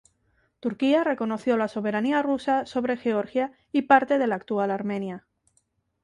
Turquía 0.59 1.03
reconoció 1.03 1.57
la 1.57 1.67
soberanía 1.67 2.23
rusa 2.23 2.65
sobre 2.65 2.97
Georgia 2.97 3.51
y 3.71 3.83
parte 3.83 4.17
de 4.17 4.25
la 4.25 4.33
actual 4.33 4.71
Armenia. 4.71 5.27